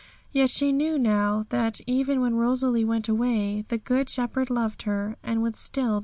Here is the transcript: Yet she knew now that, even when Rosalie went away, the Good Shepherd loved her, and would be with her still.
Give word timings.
Yet 0.31 0.49
she 0.49 0.71
knew 0.71 0.97
now 0.97 1.45
that, 1.49 1.79
even 1.85 2.21
when 2.21 2.33
Rosalie 2.33 2.83
went 2.83 3.07
away, 3.07 3.65
the 3.67 3.77
Good 3.77 4.09
Shepherd 4.09 4.49
loved 4.49 4.81
her, 4.81 5.15
and 5.21 5.43
would 5.43 5.49
be 5.51 5.53
with 5.53 5.53
her 5.53 5.57
still. 5.59 5.99